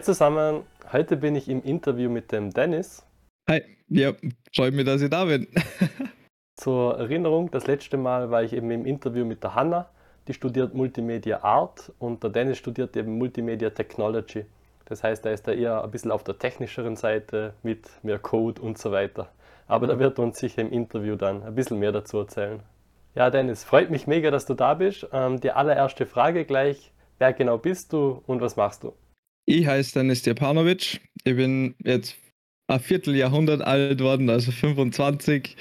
[0.00, 0.62] Hi zusammen,
[0.94, 3.04] heute bin ich im Interview mit dem Dennis.
[3.50, 4.14] Hi, ja,
[4.56, 5.46] freut mich, dass ich da bin.
[6.56, 9.90] Zur Erinnerung, das letzte Mal war ich eben im Interview mit der Hanna,
[10.26, 14.46] die studiert Multimedia Art und der Dennis studiert eben Multimedia Technology.
[14.86, 18.62] Das heißt, er ist da eher ein bisschen auf der technischeren Seite mit mehr Code
[18.62, 19.30] und so weiter.
[19.66, 22.60] Aber da wird uns sicher im Interview dann ein bisschen mehr dazu erzählen.
[23.14, 25.06] Ja, Dennis, freut mich mega, dass du da bist.
[25.12, 28.94] Ähm, die allererste Frage gleich, wer genau bist du und was machst du?
[29.46, 31.00] Ich heiße Dennis Stepanovic.
[31.24, 32.16] Ich bin jetzt
[32.68, 35.56] ein Vierteljahrhundert alt worden, also 25.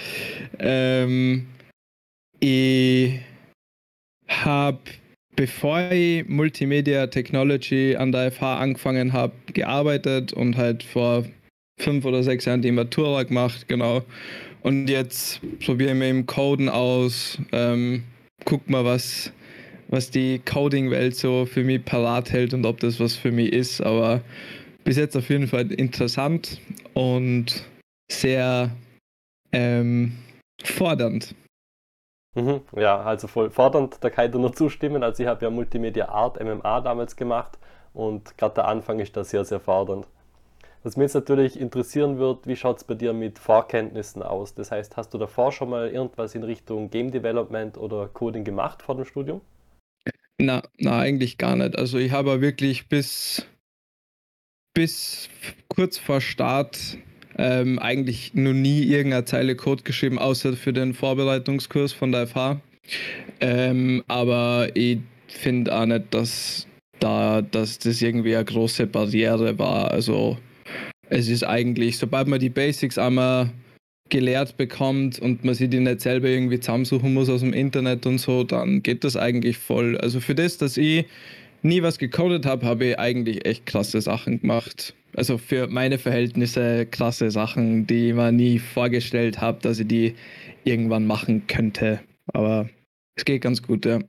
[0.60, 1.48] Ähm,
[2.40, 3.20] ich
[4.28, 4.80] habe,
[5.36, 11.26] bevor ich Multimedia Technology an der FH angefangen habe, gearbeitet und halt vor
[11.80, 14.04] fünf oder sechs Jahren die Matura gemacht, genau.
[14.62, 18.04] Und jetzt probiere ich mir im Coden aus, ähm,
[18.46, 19.32] guck mal, was
[19.90, 23.82] was die Coding-Welt so für mich parat hält und ob das was für mich ist.
[23.82, 24.22] Aber
[24.84, 26.60] bis jetzt auf jeden Fall interessant
[26.94, 27.66] und
[28.12, 28.72] sehr
[29.52, 30.14] ähm,
[30.64, 31.36] fordernd.
[32.36, 35.04] Mhm, ja, also voll fordernd, da kann ich dir nur zustimmen.
[35.04, 37.58] Also ich habe ja Multimedia Art, MMA damals gemacht
[37.94, 40.08] und gerade der Anfang ist da sehr, sehr fordernd.
[40.84, 44.54] Was mich jetzt natürlich interessieren wird, wie schaut es bei dir mit Vorkenntnissen aus?
[44.54, 48.82] Das heißt, hast du davor schon mal irgendwas in Richtung Game Development oder Coding gemacht
[48.82, 49.42] vor dem Studium?
[50.42, 51.78] Na, na, eigentlich gar nicht.
[51.78, 53.46] Also ich habe wirklich bis,
[54.74, 55.30] bis
[55.68, 56.98] kurz vor Start
[57.38, 62.62] ähm, eigentlich noch nie irgendeine Zeile Code geschrieben, außer für den Vorbereitungskurs von der FH.
[63.42, 66.68] Ähm, aber ich finde auch nicht, dass
[67.00, 69.92] da, dass das irgendwie eine große Barriere war.
[69.92, 70.38] Also
[71.10, 73.50] es ist eigentlich, sobald man die Basics einmal
[74.10, 78.18] gelehrt bekommt und man sich die nicht selber irgendwie zusammensuchen muss aus dem Internet und
[78.18, 79.98] so, dann geht das eigentlich voll.
[79.98, 81.06] Also für das, dass ich
[81.62, 84.94] nie was gecodet habe, habe ich eigentlich echt krasse Sachen gemacht.
[85.16, 90.16] Also für meine Verhältnisse krasse Sachen, die ich mir nie vorgestellt habe, dass ich die
[90.64, 92.00] irgendwann machen könnte.
[92.34, 92.70] Aber
[93.16, 94.00] es geht ganz gut, ja.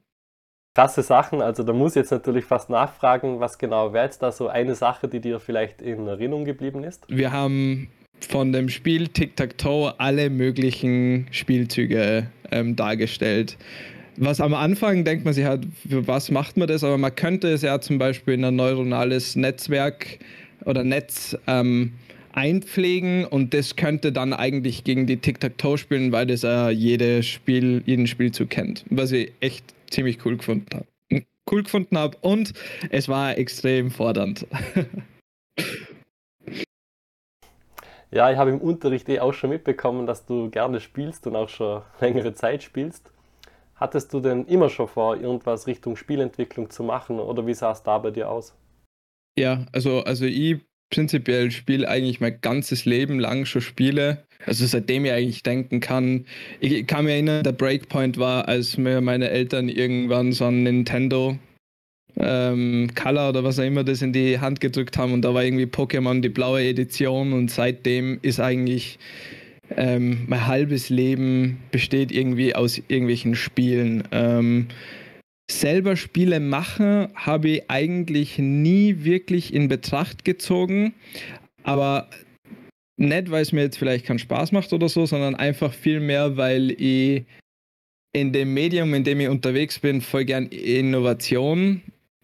[0.77, 4.31] Krasse Sachen, also da muss ich jetzt natürlich fast nachfragen, was genau wäre jetzt da
[4.31, 7.07] so eine Sache, die dir vielleicht in Erinnerung geblieben ist?
[7.09, 7.89] Wir haben
[8.25, 13.57] von dem Spiel Tic-Tac-Toe alle möglichen Spielzüge ähm, dargestellt.
[14.17, 16.85] Was am Anfang denkt man sich halt, für was macht man das?
[16.85, 20.19] Aber man könnte es ja zum Beispiel in ein neuronales Netzwerk
[20.65, 21.93] oder Netz ähm,
[22.33, 27.83] einpflegen und das könnte dann eigentlich gegen die Tic-Tac-Toe spielen, weil das ja jede Spiel,
[27.87, 28.85] jeden Spielzug kennt.
[28.91, 30.87] Was ich echt ziemlich cool gefunden habe.
[31.51, 32.53] Cool gefunden habe und
[32.91, 34.47] es war extrem fordernd.
[38.13, 41.49] Ja, ich habe im Unterricht eh auch schon mitbekommen, dass du gerne spielst und auch
[41.49, 43.13] schon längere Zeit spielst.
[43.77, 47.83] Hattest du denn immer schon vor, irgendwas Richtung Spielentwicklung zu machen oder wie sah es
[47.83, 48.55] da bei dir aus?
[49.39, 50.61] Ja, also, also ich
[50.91, 54.25] prinzipiell spiele eigentlich mein ganzes Leben lang schon Spiele.
[54.45, 56.27] Also seitdem ich eigentlich denken kann.
[56.59, 61.39] Ich kann mich erinnern, der Breakpoint war, als mir meine Eltern irgendwann so ein Nintendo
[62.21, 65.45] ähm, Color oder was auch immer das in die Hand gedrückt haben und da war
[65.45, 68.99] irgendwie Pokémon die blaue Edition und seitdem ist eigentlich
[69.77, 74.05] ähm, mein halbes Leben besteht irgendwie aus irgendwelchen Spielen.
[74.11, 74.67] Ähm,
[75.51, 80.95] selber Spiele machen habe ich eigentlich nie wirklich in Betracht gezogen,
[81.63, 82.09] aber
[82.97, 86.37] nicht, weil es mir jetzt vielleicht keinen Spaß macht oder so, sondern einfach viel mehr,
[86.37, 87.25] weil ich
[88.13, 91.81] in dem Medium, in dem ich unterwegs bin, voll gern Innovation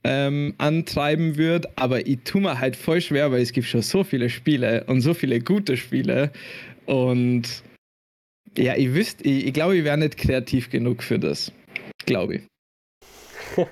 [0.07, 4.05] ähm, antreiben würde, aber ich tue mir halt voll schwer, weil es gibt schon so
[4.05, 6.31] viele Spiele und so viele gute Spiele.
[6.87, 7.65] Und
[8.57, 11.51] ja, ich wüsste, ich, ich glaube, ich wäre nicht kreativ genug für das,
[12.05, 12.43] glaube ich.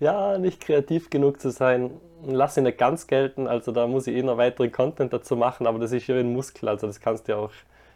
[0.00, 1.90] ja, nicht kreativ genug zu sein,
[2.24, 5.66] lass ihn nicht ganz gelten, also da muss ich eh noch weiteren Content dazu machen,
[5.66, 7.52] aber das ist ja ein Muskel, also das kannst du ja auch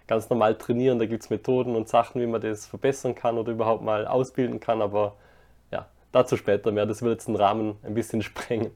[0.06, 3.52] ganz normal trainieren, da gibt es Methoden und Sachen, wie man das verbessern kann oder
[3.52, 5.17] überhaupt mal ausbilden kann, aber
[6.16, 8.70] Dazu später mehr, das wird jetzt den Rahmen ein bisschen sprengen.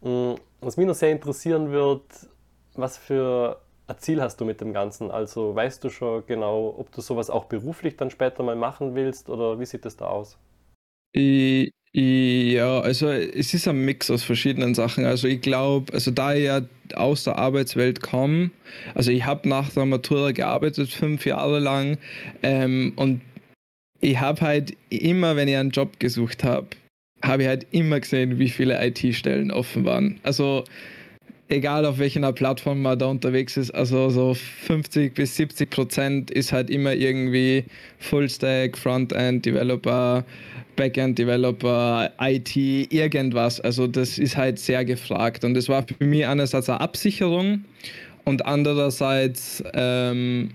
[0.00, 2.00] Mm, was mich noch sehr interessieren wird,
[2.76, 5.10] was für ein Ziel hast du mit dem Ganzen?
[5.10, 9.28] Also weißt du schon genau, ob du sowas auch beruflich dann später mal machen willst
[9.28, 10.38] oder wie sieht das da aus?
[11.14, 15.04] ja, also es ist ein Mix aus verschiedenen Sachen.
[15.04, 16.62] Also ich glaube, also da ich ja
[16.94, 18.50] aus der Arbeitswelt komme,
[18.94, 21.98] also ich habe nach der Matura gearbeitet, fünf Jahre lang
[22.42, 23.20] ähm, und
[24.04, 26.68] ich habe halt immer, wenn ich einen Job gesucht habe,
[27.22, 30.20] habe ich halt immer gesehen, wie viele IT-Stellen offen waren.
[30.22, 30.64] Also
[31.48, 36.52] egal auf welcher Plattform man da unterwegs ist, also so 50 bis 70 Prozent ist
[36.52, 37.64] halt immer irgendwie
[37.98, 40.22] Fullstack, Frontend, Developer,
[40.76, 43.58] Backend Developer, IT, irgendwas.
[43.62, 45.44] Also das ist halt sehr gefragt.
[45.44, 47.64] Und das war für mich einerseits eine Absicherung
[48.24, 50.50] und andererseits ähm,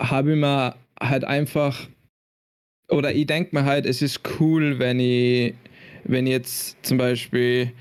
[0.00, 1.88] habe ich mir halt einfach,
[2.88, 5.54] oder ich denke mir halt, es ist cool, wenn ich,
[6.04, 7.72] wenn ich jetzt zum Beispiel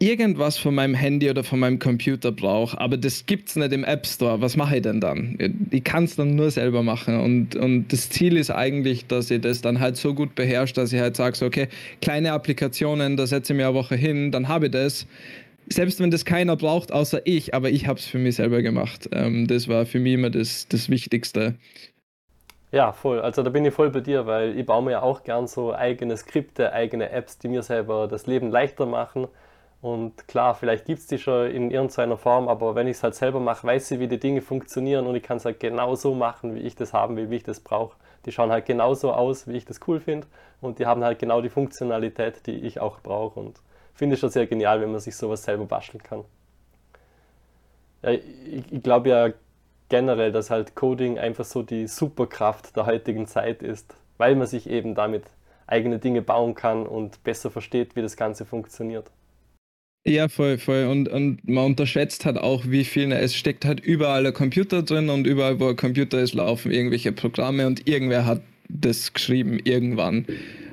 [0.00, 3.84] irgendwas von meinem Handy oder von meinem Computer brauche, aber das gibt es nicht im
[3.84, 5.36] App Store, was mache ich denn dann?
[5.70, 9.42] Ich kann es dann nur selber machen und, und das Ziel ist eigentlich, dass ich
[9.42, 11.68] das dann halt so gut beherrsche, dass ich halt sage, so, okay,
[12.00, 15.06] kleine Applikationen, da setze ich mir eine Woche hin, dann habe ich das.
[15.68, 19.08] Selbst wenn das keiner braucht, außer ich, aber ich habe es für mich selber gemacht.
[19.12, 21.54] Ähm, das war für mich immer das, das Wichtigste.
[22.72, 23.20] Ja, voll.
[23.20, 25.74] Also da bin ich voll bei dir, weil ich baue mir ja auch gern so
[25.74, 29.26] eigene Skripte, eigene Apps, die mir selber das Leben leichter machen
[29.82, 33.14] und klar, vielleicht gibt es die schon in irgendeiner Form, aber wenn ich es halt
[33.16, 36.54] selber mache, weiß ich, wie die Dinge funktionieren und ich kann es halt genauso machen,
[36.54, 37.96] wie ich das haben will, wie ich das brauche.
[38.26, 40.26] Die schauen halt genauso aus, wie ich das cool finde
[40.60, 43.60] und die haben halt genau die Funktionalität, die ich auch brauche und
[43.94, 46.24] finde ich schon sehr genial, wenn man sich sowas selber basteln kann.
[48.02, 49.28] Ja, ich, ich glaube ja
[49.90, 54.70] generell, dass halt Coding einfach so die Superkraft der heutigen Zeit ist, weil man sich
[54.70, 55.24] eben damit
[55.66, 59.10] eigene Dinge bauen kann und besser versteht, wie das Ganze funktioniert.
[60.06, 60.86] Ja, voll, voll.
[60.86, 65.10] Und, und man unterschätzt halt auch, wie viel, es steckt halt überall ein Computer drin
[65.10, 70.24] und überall, wo ein Computer ist, laufen irgendwelche Programme und irgendwer hat das geschrieben irgendwann.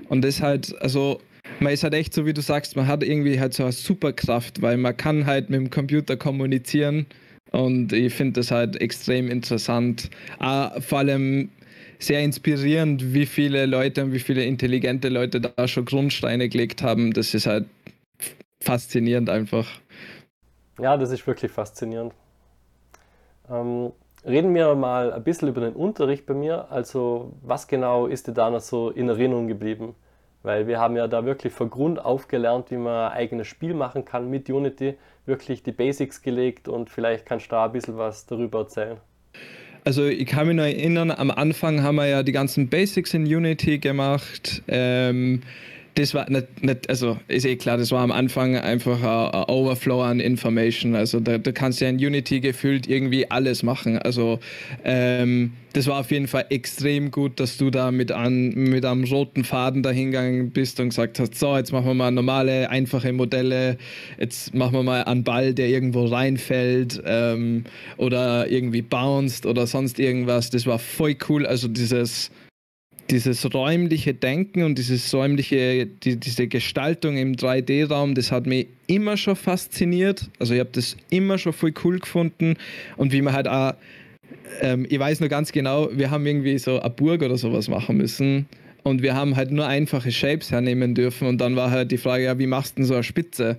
[0.08, 1.20] Und das halt, also,
[1.60, 4.62] man ist halt echt so, wie du sagst, man hat irgendwie halt so eine Superkraft,
[4.62, 7.06] weil man kann halt mit dem Computer kommunizieren
[7.52, 10.10] und ich finde das halt extrem interessant.
[10.40, 11.50] Auch vor allem
[12.00, 17.14] sehr inspirierend, wie viele Leute und wie viele intelligente Leute da schon Grundsteine gelegt haben.
[17.14, 17.66] Das ist halt
[18.62, 19.68] faszinierend einfach.
[20.80, 22.14] Ja, das ist wirklich faszinierend.
[23.50, 23.92] Ähm,
[24.26, 26.70] reden wir mal ein bisschen über den Unterricht bei mir.
[26.72, 29.96] Also, was genau ist dir da noch so in Erinnerung geblieben?
[30.44, 33.74] Weil wir haben ja da wirklich von Grund auf gelernt, wie man ein eigenes Spiel
[33.74, 34.96] machen kann mit Unity,
[35.26, 38.98] wirklich die Basics gelegt und vielleicht kannst du da ein bisschen was darüber erzählen.
[39.84, 43.24] Also ich kann mich noch erinnern, am Anfang haben wir ja die ganzen Basics in
[43.24, 44.62] Unity gemacht.
[44.68, 45.44] Ähm,
[45.98, 50.04] das war nicht, nicht, also ist eh klar, das war am Anfang einfach ein, Overflow
[50.04, 50.96] an Information.
[50.96, 53.98] Also da, da kannst du ja in Unity gefühlt irgendwie alles machen.
[53.98, 54.40] Also
[54.84, 59.06] ähm, das war auf jeden Fall extrem gut, dass du da mit, an, mit einem
[59.06, 63.78] roten Faden dahingegangen bist und gesagt hast, so, jetzt machen wir mal normale, einfache Modelle,
[64.20, 67.64] jetzt machen wir mal einen Ball, der irgendwo reinfällt ähm,
[67.98, 70.52] oder irgendwie bounced oder sonst irgendwas.
[70.52, 71.48] Das war voll cool.
[71.48, 72.30] Also dieses
[73.10, 79.18] dieses räumliche Denken und dieses räumliche, die, diese Gestaltung im 3D-Raum, das hat mich immer
[79.18, 80.30] schon fasziniert.
[80.40, 82.56] Also ich habe das immer schon voll cool gefunden
[82.98, 83.74] und wie man halt auch,
[84.62, 87.98] ähm, ich weiß nur ganz genau, wir haben irgendwie so eine Burg oder sowas machen
[87.98, 88.48] müssen
[88.84, 92.26] und wir haben halt nur einfache Shapes hernehmen dürfen und dann war halt die Frage,
[92.26, 93.58] ja, wie machst du denn so eine Spitze?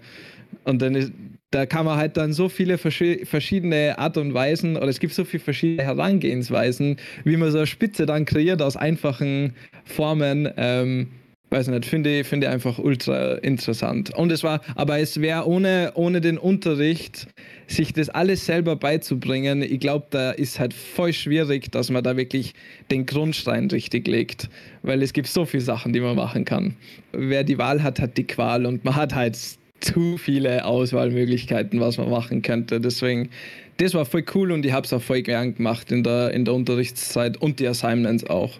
[0.65, 1.13] Und dann ist,
[1.51, 5.25] da kann man halt dann so viele verschiedene Art und Weisen oder es gibt so
[5.25, 9.55] viele verschiedene Herangehensweisen, wie man so eine Spitze dann kreiert aus einfachen
[9.85, 10.51] Formen.
[10.59, 11.09] Ähm,
[11.51, 14.15] weiß nicht, finde ich, finde ich einfach ultra interessant.
[14.15, 17.27] Und es war, aber es wäre ohne, ohne den Unterricht,
[17.67, 22.17] sich das alles selber beizubringen, ich glaube, da ist halt voll schwierig, dass man da
[22.17, 22.53] wirklich
[22.91, 24.51] den Grundstein richtig legt.
[24.83, 26.77] Weil es gibt so viele Sachen, die man machen kann.
[27.13, 31.99] Wer die Wahl hat, hat die Qual und man hat halt zu viele Auswahlmöglichkeiten, was
[31.99, 32.81] man machen könnte.
[32.81, 33.31] Deswegen,
[33.79, 36.45] das war voll cool und ich habe es auch voll gern gemacht in der, in
[36.45, 38.53] der Unterrichtszeit und die Assignments auch.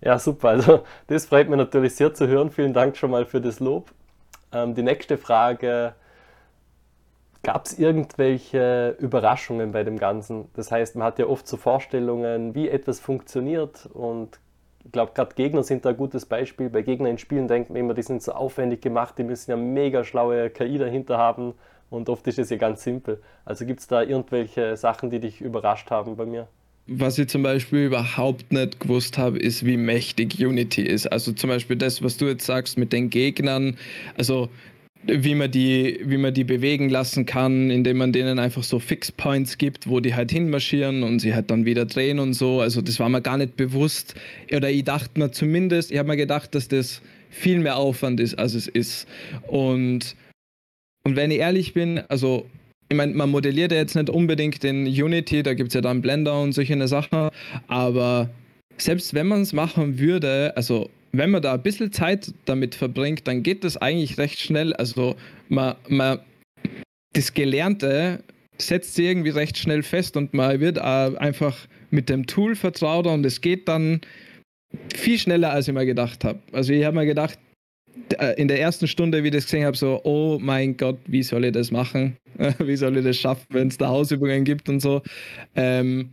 [0.00, 0.50] Ja, super.
[0.50, 2.50] Also, das freut mich natürlich sehr zu hören.
[2.50, 3.90] Vielen Dank schon mal für das Lob.
[4.52, 5.94] Ähm, die nächste Frage:
[7.42, 10.46] Gab es irgendwelche Überraschungen bei dem Ganzen?
[10.54, 14.38] Das heißt, man hat ja oft so Vorstellungen, wie etwas funktioniert und
[14.92, 16.68] glaube, gerade Gegner sind da ein gutes Beispiel.
[16.70, 19.56] Bei Gegnern in Spielen denkt man immer, die sind so aufwendig gemacht, die müssen ja
[19.56, 21.54] mega schlaue KI dahinter haben
[21.90, 23.20] und oft ist es ja ganz simpel.
[23.44, 26.48] Also gibt es da irgendwelche Sachen, die dich überrascht haben bei mir?
[26.86, 31.06] Was ich zum Beispiel überhaupt nicht gewusst habe, ist, wie mächtig Unity ist.
[31.06, 33.76] Also zum Beispiel das, was du jetzt sagst mit den Gegnern.
[34.16, 34.48] Also
[35.08, 39.58] wie man die, wie man die bewegen lassen kann, indem man denen einfach so Fixpoints
[39.58, 42.60] gibt, wo die halt hinmarschieren und sie halt dann wieder drehen und so.
[42.60, 44.14] Also das war mir gar nicht bewusst.
[44.54, 47.00] Oder ich dachte mir zumindest, ich habe mir gedacht, dass das
[47.30, 49.08] viel mehr Aufwand ist, als es ist.
[49.46, 50.14] Und,
[51.04, 52.46] und wenn ich ehrlich bin, also
[52.90, 56.02] ich meine, man modelliert ja jetzt nicht unbedingt in Unity, da gibt es ja dann
[56.02, 57.30] Blender und solche Sachen,
[57.66, 58.30] aber
[58.78, 63.26] selbst wenn man es machen würde, also wenn man da ein bisschen Zeit damit verbringt,
[63.26, 64.72] dann geht das eigentlich recht schnell.
[64.74, 65.16] Also
[65.48, 66.20] man, man,
[67.14, 68.22] das Gelernte
[68.58, 71.56] setzt sich irgendwie recht schnell fest und man wird einfach
[71.90, 74.00] mit dem Tool vertrauter und es geht dann
[74.94, 76.40] viel schneller, als ich mir gedacht habe.
[76.52, 77.38] Also ich habe mir gedacht,
[78.18, 81.22] äh, in der ersten Stunde, wie ich das gesehen habe, so, oh mein Gott, wie
[81.22, 82.16] soll ich das machen?
[82.58, 85.02] wie soll ich das schaffen, wenn es da Hausübungen gibt und so.
[85.56, 86.10] Ähm,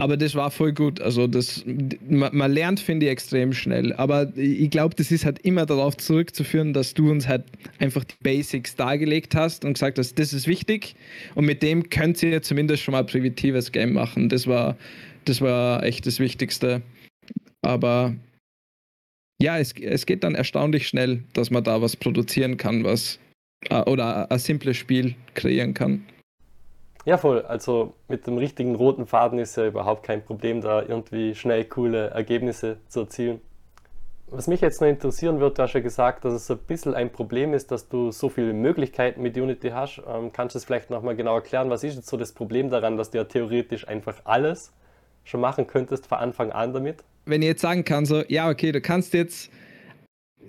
[0.00, 1.00] aber das war voll gut.
[1.00, 1.64] Also das,
[2.08, 3.92] man, man lernt, finde ich, extrem schnell.
[3.94, 7.44] Aber ich glaube, das ist halt immer darauf zurückzuführen, dass du uns halt
[7.80, 10.94] einfach die Basics dargelegt hast und gesagt hast, das ist wichtig.
[11.34, 14.28] Und mit dem könnt ihr zumindest schon mal ein primitives Game machen.
[14.28, 14.76] Das war,
[15.24, 16.80] das war echt das Wichtigste.
[17.62, 18.14] Aber
[19.42, 23.18] ja, es, es geht dann erstaunlich schnell, dass man da was produzieren kann, was
[23.68, 26.04] äh, oder ein simples Spiel kreieren kann.
[27.08, 27.40] Ja, voll.
[27.40, 32.08] Also mit dem richtigen roten Faden ist ja überhaupt kein Problem, da irgendwie schnell coole
[32.08, 33.40] Ergebnisse zu erzielen.
[34.26, 37.10] Was mich jetzt noch interessieren wird, du hast ja gesagt, dass es ein bisschen ein
[37.10, 40.02] Problem ist, dass du so viele Möglichkeiten mit Unity hast.
[40.06, 41.70] Ähm, kannst du es vielleicht nochmal genau erklären?
[41.70, 44.74] Was ist jetzt so das Problem daran, dass du ja theoretisch einfach alles
[45.24, 47.04] schon machen könntest von Anfang an damit?
[47.24, 49.50] Wenn ich jetzt sagen kann, so, ja, okay, du kannst jetzt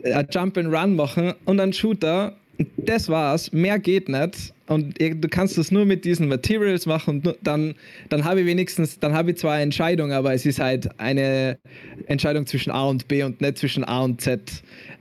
[0.04, 2.36] ein Jump and Run machen und einen Shooter
[2.78, 4.54] das war's, mehr geht nicht.
[4.68, 7.74] Und du kannst das nur mit diesen Materials machen dann,
[8.10, 11.58] dann habe ich wenigstens, dann habe ich zwar eine Entscheidung, aber es ist halt eine
[12.06, 14.42] Entscheidung zwischen A und B und nicht zwischen A und Z.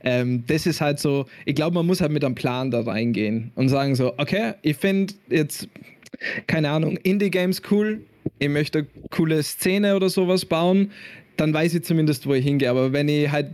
[0.03, 3.51] Ähm, das ist halt so, ich glaube, man muss halt mit einem Plan da reingehen
[3.55, 5.67] und sagen so, okay, ich finde jetzt,
[6.47, 8.01] keine Ahnung, Indie-Games cool,
[8.39, 10.91] ich möchte eine coole Szene oder sowas bauen,
[11.37, 12.71] dann weiß ich zumindest, wo ich hingehe.
[12.71, 13.51] Aber wenn ich halt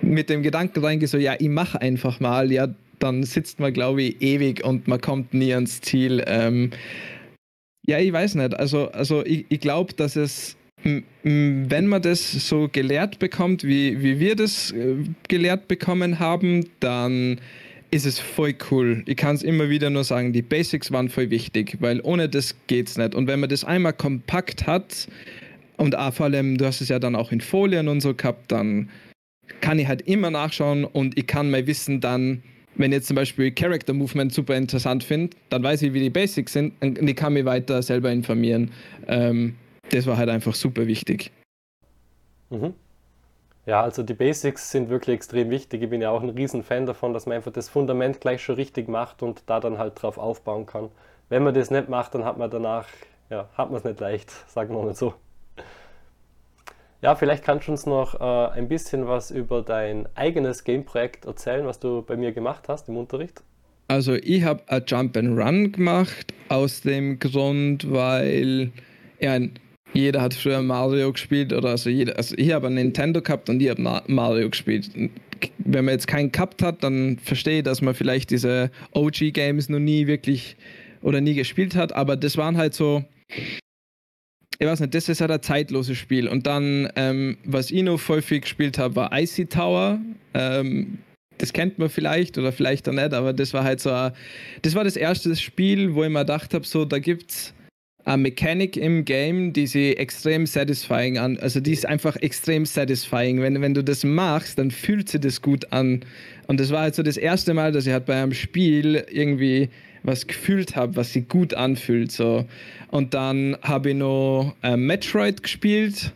[0.00, 2.68] mit dem Gedanken reingehe, so, ja, ich mache einfach mal, ja,
[3.02, 6.22] dann sitzt man, glaube ich, ewig und man kommt nie ans Ziel.
[6.26, 6.70] Ähm,
[7.86, 8.54] ja, ich weiß nicht.
[8.54, 10.56] Also, also ich, ich glaube, dass es,
[11.22, 14.96] wenn man das so gelehrt bekommt, wie, wie wir das äh,
[15.28, 17.40] gelehrt bekommen haben, dann
[17.90, 19.02] ist es voll cool.
[19.06, 22.54] Ich kann es immer wieder nur sagen, die Basics waren voll wichtig, weil ohne das
[22.66, 23.14] geht's nicht.
[23.14, 25.08] Und wenn man das einmal kompakt hat
[25.76, 28.88] und vor allem, du hast es ja dann auch in Folien und so gehabt, dann
[29.60, 32.42] kann ich halt immer nachschauen und ich kann mein Wissen dann
[32.76, 36.10] wenn ich jetzt zum Beispiel Character Movement super interessant finde, dann weiß ich, wie die
[36.10, 38.70] Basics sind und ich kann mich weiter selber informieren.
[39.08, 39.56] Ähm,
[39.90, 41.32] das war halt einfach super wichtig.
[42.50, 42.74] Mhm.
[43.66, 45.82] Ja, also die Basics sind wirklich extrem wichtig.
[45.82, 48.56] Ich bin ja auch ein riesen Fan davon, dass man einfach das Fundament gleich schon
[48.56, 50.88] richtig macht und da dann halt drauf aufbauen kann.
[51.28, 52.88] Wenn man das nicht macht, dann hat man danach,
[53.28, 55.14] ja, hat man es nicht leicht, sagen wir mal so.
[57.02, 61.64] Ja, vielleicht kannst du uns noch äh, ein bisschen was über dein eigenes Game-Projekt erzählen,
[61.66, 63.42] was du bei mir gemacht hast im Unterricht.
[63.88, 68.70] Also ich habe ein Jump and Run gemacht aus dem Grund, weil
[69.18, 69.38] ja,
[69.94, 73.60] jeder hat früher Mario gespielt oder also jeder, also ich habe ein Nintendo gehabt und
[73.60, 74.90] ich habe Mario gespielt.
[75.58, 79.78] Wenn man jetzt keinen gehabt hat, dann verstehe ich, dass man vielleicht diese OG-Games noch
[79.78, 80.56] nie wirklich
[81.02, 83.04] oder nie gespielt hat, aber das waren halt so
[84.60, 86.28] ich weiß nicht, das ist halt ein zeitloses Spiel.
[86.28, 89.98] Und dann, ähm, was ich noch voll viel gespielt habe, war Icy Tower.
[90.34, 90.98] Ähm,
[91.38, 94.12] das kennt man vielleicht oder vielleicht auch nicht, aber das war halt so, ein,
[94.60, 97.54] das war das erste Spiel, wo ich mir gedacht habe, so, da gibt's
[98.04, 103.40] eine Mechanik im Game, die sie extrem satisfying an, also die ist einfach extrem satisfying.
[103.40, 106.04] Wenn, wenn du das machst, dann fühlt sie das gut an.
[106.48, 109.70] Und das war halt so das erste Mal, dass ich halt bei einem Spiel irgendwie
[110.02, 112.12] was gefühlt habe, was sich gut anfühlt.
[112.12, 112.44] So.
[112.90, 116.12] Und dann habe ich noch äh, Metroid gespielt.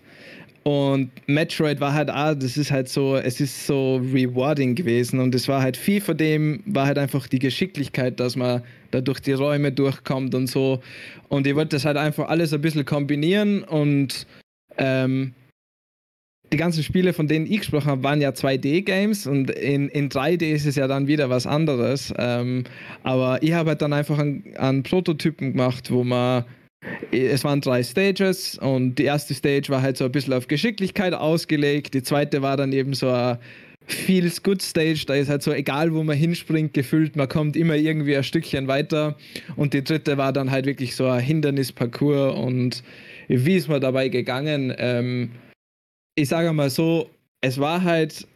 [0.63, 5.21] Und Metroid war halt, ah, das ist halt so, es ist so rewarding gewesen.
[5.21, 9.03] Und es war halt viel von dem, war halt einfach die Geschicklichkeit, dass man da
[9.03, 10.81] durch die Räume durchkommt und so.
[11.29, 14.27] Und ich wollte das halt einfach alles ein bisschen kombinieren und
[14.79, 15.35] ähm,
[16.55, 20.53] die ganzen Spiele, von denen ich gesprochen habe, waren ja 2D-Games und in, in 3D
[20.53, 22.15] ist es ja dann wieder was anderes.
[22.17, 22.63] Ähm,
[23.03, 26.45] aber ich habe halt dann einfach einen, Prototypen gemacht, wo man
[27.11, 31.13] es waren drei Stages und die erste Stage war halt so ein bisschen auf Geschicklichkeit
[31.15, 31.95] ausgelegt.
[31.95, 33.39] Die zweite war dann eben so ein
[33.87, 35.05] Feels Good Stage.
[35.07, 38.69] Da ist halt so egal, wo man hinspringt, gefühlt, man kommt immer irgendwie ein Stückchen
[38.69, 39.17] weiter.
[39.57, 42.85] Und die dritte war dann halt wirklich so ein Hindernisparcours und
[43.29, 44.73] wie ist man dabei gegangen?
[44.79, 45.31] Ähm,
[46.15, 48.27] ich sage mal so, es war halt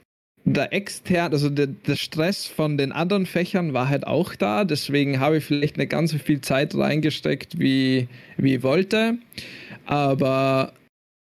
[0.44, 5.20] der extern, also der, der, Stress von den anderen Fächern war halt auch da, deswegen
[5.20, 9.18] habe ich vielleicht nicht ganz so viel Zeit reingesteckt, wie, wie ich wollte.
[9.84, 10.72] Aber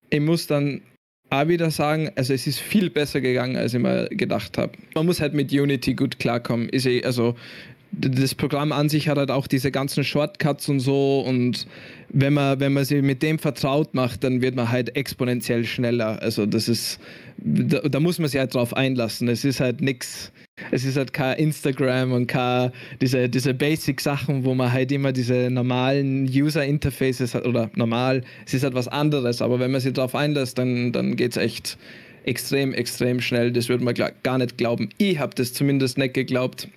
[0.09, 0.81] ich muss dann
[1.29, 4.71] auch wieder sagen, also es ist viel besser gegangen, als ich mir gedacht habe.
[4.95, 6.69] Man muss halt mit Unity gut klarkommen.
[6.71, 7.35] Eh, also
[7.91, 11.67] das Programm an sich hat halt auch diese ganzen Shortcuts und so und
[12.09, 16.21] wenn man, wenn man sich mit dem vertraut macht, dann wird man halt exponentiell schneller.
[16.21, 16.99] Also das ist,
[17.37, 19.27] da, da muss man sich halt drauf einlassen.
[19.27, 20.31] Es ist halt nichts,
[20.71, 25.49] es ist halt kein Instagram und kein, diese, diese Basic-Sachen, wo man halt immer diese
[25.49, 30.15] normalen User-Interfaces hat, oder normal, es ist halt was anderes, aber wenn man sich drauf
[30.15, 31.77] einlässt, dann, dann geht es echt
[32.23, 33.51] extrem, extrem schnell.
[33.51, 34.89] Das würde man gar nicht glauben.
[34.97, 36.67] Ich habe das zumindest nicht geglaubt.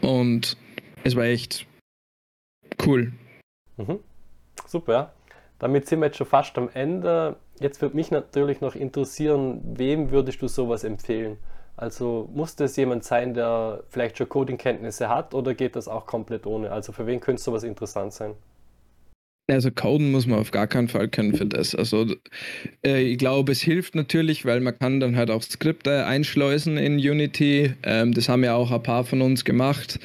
[0.00, 0.56] Und
[1.02, 1.66] es war echt
[2.86, 3.12] cool.
[3.76, 4.00] Mhm.
[4.66, 5.12] Super.
[5.58, 7.36] Damit sind wir jetzt schon fast am Ende.
[7.60, 11.38] Jetzt würde mich natürlich noch interessieren, wem würdest du sowas empfehlen?
[11.76, 16.46] Also muss das jemand sein, der vielleicht schon Coding-Kenntnisse hat oder geht das auch komplett
[16.46, 16.70] ohne?
[16.70, 18.34] Also für wen könnte sowas interessant sein?
[19.46, 21.74] Also coden muss man auf gar keinen Fall können für das.
[21.74, 22.14] Also
[22.84, 26.94] äh, ich glaube, es hilft natürlich, weil man kann dann halt auch Skripte einschleusen in
[26.94, 27.74] Unity.
[27.82, 30.00] Ähm, das haben ja auch ein paar von uns gemacht.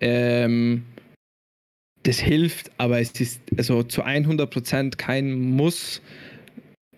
[0.00, 0.84] Ähm,
[2.02, 6.02] das hilft, aber es ist also zu 100% kein Muss.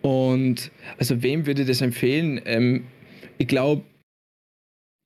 [0.01, 2.41] Und also wem würde das empfehlen?
[2.45, 2.83] Ähm,
[3.37, 3.83] ich glaube,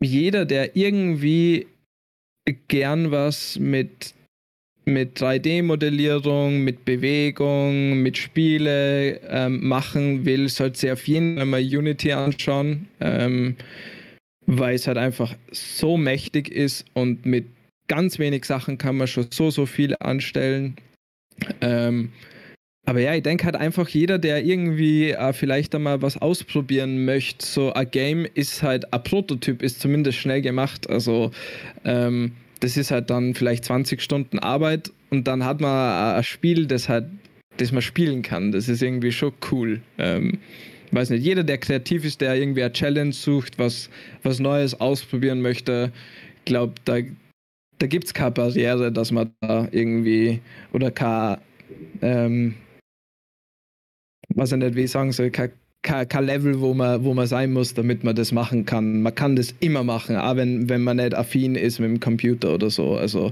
[0.02, 1.68] jeder, der irgendwie
[2.68, 4.16] gern was mit
[4.86, 11.62] mit 3D-Modellierung, mit Bewegung, mit Spiele ähm, machen will, sollte sich auf jeden Fall mal
[11.62, 13.56] Unity anschauen, ähm,
[14.48, 17.46] weil es halt einfach so mächtig ist und mit
[17.88, 20.76] ganz wenig Sachen kann man schon so, so viel anstellen.
[21.60, 22.12] Ähm,
[22.86, 27.46] aber ja, ich denke halt einfach jeder, der irgendwie äh, vielleicht einmal was ausprobieren möchte,
[27.46, 30.90] so ein Game ist halt, ein Prototyp ist zumindest schnell gemacht.
[30.90, 31.32] Also
[31.86, 36.68] ähm, das ist halt dann vielleicht 20 Stunden Arbeit und dann hat man ein Spiel,
[36.68, 37.06] das halt,
[37.58, 38.52] das man spielen kann.
[38.52, 39.82] Das ist irgendwie schon cool.
[39.98, 40.40] Ähm,
[40.92, 43.90] weiß nicht, jeder, der kreativ ist, der irgendwie eine Challenge sucht, was,
[44.24, 45.92] was Neues ausprobieren möchte,
[46.46, 47.00] glaube, da,
[47.80, 50.40] da gibt es keine Barriere, dass man da irgendwie
[50.72, 51.38] oder kein,
[52.02, 52.56] ähm,
[54.30, 55.52] was ich nicht, wie sagen soll, kein
[55.84, 59.02] kein, kein Level, wo man, wo man sein muss, damit man das machen kann.
[59.02, 62.54] Man kann das immer machen, auch wenn, wenn man nicht affin ist mit dem Computer
[62.54, 62.96] oder so.
[62.96, 63.32] Also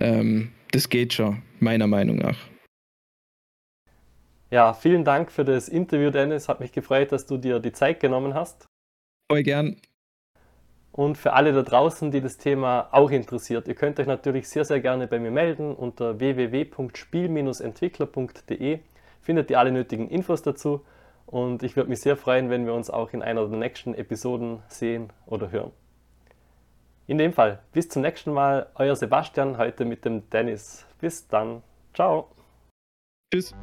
[0.00, 2.36] ähm, das geht schon, meiner Meinung nach.
[4.50, 6.48] Ja, vielen Dank für das Interview, Dennis.
[6.48, 8.66] Hat mich gefreut, dass du dir die Zeit genommen hast.
[9.30, 9.76] Voll gern.
[10.92, 14.64] Und für alle da draußen, die das Thema auch interessiert, ihr könnt euch natürlich sehr,
[14.64, 18.78] sehr gerne bei mir melden unter www.spiel-entwickler.de.
[19.20, 20.80] Findet ihr alle nötigen Infos dazu.
[21.30, 24.62] Und ich würde mich sehr freuen, wenn wir uns auch in einer der nächsten Episoden
[24.68, 25.72] sehen oder hören.
[27.06, 30.86] In dem Fall, bis zum nächsten Mal, euer Sebastian, heute mit dem Dennis.
[31.00, 31.62] Bis dann.
[31.92, 32.30] Ciao.
[33.30, 33.54] Tschüss.